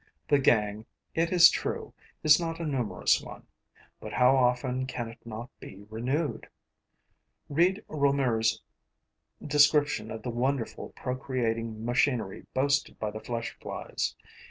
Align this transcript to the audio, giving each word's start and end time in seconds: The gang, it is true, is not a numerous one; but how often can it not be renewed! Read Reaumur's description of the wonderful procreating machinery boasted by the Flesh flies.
The 0.27 0.39
gang, 0.39 0.87
it 1.13 1.31
is 1.31 1.51
true, 1.51 1.93
is 2.23 2.39
not 2.39 2.59
a 2.59 2.65
numerous 2.65 3.21
one; 3.21 3.45
but 3.99 4.13
how 4.13 4.35
often 4.35 4.87
can 4.87 5.07
it 5.09 5.19
not 5.25 5.51
be 5.59 5.85
renewed! 5.91 6.49
Read 7.49 7.85
Reaumur's 7.87 8.63
description 9.45 10.09
of 10.09 10.23
the 10.23 10.31
wonderful 10.31 10.89
procreating 10.95 11.85
machinery 11.85 12.47
boasted 12.55 12.97
by 12.97 13.11
the 13.11 13.19
Flesh 13.19 13.55
flies. 13.61 14.15